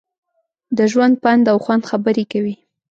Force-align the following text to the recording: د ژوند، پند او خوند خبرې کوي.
د 0.77 0.79
ژوند، 0.91 1.15
پند 1.23 1.45
او 1.51 1.57
خوند 1.65 1.83
خبرې 1.89 2.23
کوي. 2.31 2.55